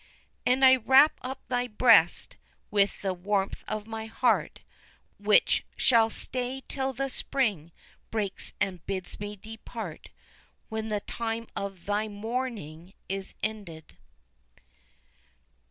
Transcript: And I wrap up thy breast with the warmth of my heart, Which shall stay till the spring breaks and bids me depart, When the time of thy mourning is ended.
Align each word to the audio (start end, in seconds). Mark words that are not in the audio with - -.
And 0.47 0.65
I 0.65 0.77
wrap 0.77 1.19
up 1.21 1.47
thy 1.47 1.67
breast 1.67 2.35
with 2.71 3.03
the 3.03 3.13
warmth 3.13 3.63
of 3.67 3.85
my 3.85 4.07
heart, 4.07 4.61
Which 5.19 5.63
shall 5.77 6.09
stay 6.09 6.63
till 6.67 6.91
the 6.91 7.07
spring 7.07 7.71
breaks 8.09 8.51
and 8.59 8.83
bids 8.87 9.19
me 9.19 9.35
depart, 9.35 10.09
When 10.69 10.89
the 10.89 11.01
time 11.01 11.45
of 11.55 11.85
thy 11.85 12.07
mourning 12.07 12.95
is 13.07 13.35
ended. 13.43 13.95